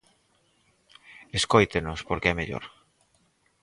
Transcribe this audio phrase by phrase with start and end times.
[1.39, 2.63] Escóitenos, porque é mellor.